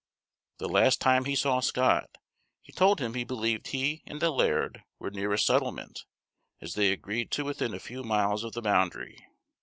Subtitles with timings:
[0.57, 2.09] The last time he saw Scott,
[2.63, 6.05] he told him he believed he and the laird were near a settlement,
[6.59, 9.23] as they agreed to within a few miles of the boundary.